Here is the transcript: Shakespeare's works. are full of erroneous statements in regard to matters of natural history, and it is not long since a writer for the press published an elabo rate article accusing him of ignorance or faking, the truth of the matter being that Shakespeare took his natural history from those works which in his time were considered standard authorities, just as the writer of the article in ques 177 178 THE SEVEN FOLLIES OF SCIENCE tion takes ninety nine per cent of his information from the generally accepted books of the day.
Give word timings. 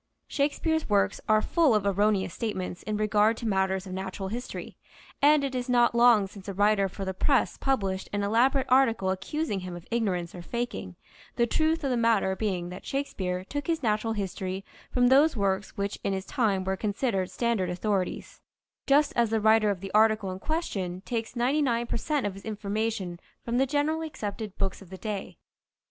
Shakespeare's 0.27 0.89
works. 0.89 1.21
are 1.29 1.43
full 1.43 1.75
of 1.75 1.85
erroneous 1.85 2.33
statements 2.33 2.81
in 2.81 2.97
regard 2.97 3.37
to 3.37 3.47
matters 3.47 3.85
of 3.85 3.93
natural 3.93 4.29
history, 4.29 4.75
and 5.21 5.43
it 5.43 5.53
is 5.53 5.69
not 5.69 5.93
long 5.93 6.25
since 6.25 6.47
a 6.47 6.55
writer 6.55 6.89
for 6.89 7.05
the 7.05 7.13
press 7.13 7.55
published 7.55 8.09
an 8.11 8.21
elabo 8.23 8.55
rate 8.57 8.65
article 8.67 9.11
accusing 9.11 9.59
him 9.59 9.75
of 9.75 9.85
ignorance 9.91 10.33
or 10.33 10.41
faking, 10.41 10.95
the 11.35 11.45
truth 11.45 11.83
of 11.83 11.91
the 11.91 11.97
matter 11.97 12.35
being 12.35 12.69
that 12.69 12.83
Shakespeare 12.83 13.43
took 13.43 13.67
his 13.67 13.83
natural 13.83 14.13
history 14.13 14.65
from 14.89 15.09
those 15.09 15.37
works 15.37 15.77
which 15.77 15.99
in 16.03 16.13
his 16.13 16.25
time 16.25 16.63
were 16.63 16.75
considered 16.75 17.29
standard 17.29 17.69
authorities, 17.69 18.41
just 18.87 19.13
as 19.15 19.29
the 19.29 19.39
writer 19.39 19.69
of 19.69 19.81
the 19.81 19.91
article 19.91 20.31
in 20.31 20.39
ques 20.39 20.73
177 20.75 21.05
178 21.05 21.05
THE 21.05 21.05
SEVEN 21.05 21.05
FOLLIES 21.05 21.05
OF 21.05 21.11
SCIENCE 21.11 21.13
tion 21.13 21.17
takes 21.21 21.35
ninety 21.35 21.61
nine 21.61 21.85
per 21.85 21.97
cent 21.97 22.25
of 22.25 22.33
his 22.33 22.43
information 22.43 23.19
from 23.45 23.57
the 23.59 23.67
generally 23.67 24.07
accepted 24.07 24.57
books 24.57 24.81
of 24.81 24.89
the 24.89 24.97
day. 24.97 25.37